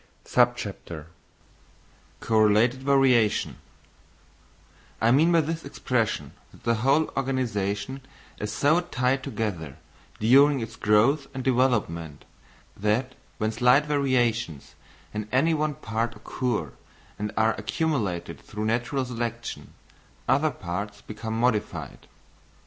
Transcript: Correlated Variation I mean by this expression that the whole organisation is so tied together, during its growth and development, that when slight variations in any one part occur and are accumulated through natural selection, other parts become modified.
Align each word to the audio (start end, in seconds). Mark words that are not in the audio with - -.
Correlated 2.21 2.81
Variation 2.81 3.57
I 4.99 5.11
mean 5.11 5.31
by 5.31 5.41
this 5.41 5.63
expression 5.63 6.31
that 6.51 6.63
the 6.63 6.73
whole 6.81 7.13
organisation 7.15 8.01
is 8.39 8.51
so 8.51 8.79
tied 8.81 9.21
together, 9.21 9.77
during 10.19 10.59
its 10.59 10.75
growth 10.75 11.27
and 11.35 11.43
development, 11.43 12.25
that 12.75 13.13
when 13.37 13.51
slight 13.51 13.85
variations 13.85 14.73
in 15.13 15.29
any 15.31 15.53
one 15.53 15.75
part 15.75 16.15
occur 16.15 16.73
and 17.19 17.31
are 17.37 17.53
accumulated 17.53 18.39
through 18.41 18.65
natural 18.65 19.05
selection, 19.05 19.75
other 20.27 20.49
parts 20.49 21.01
become 21.03 21.39
modified. 21.39 22.07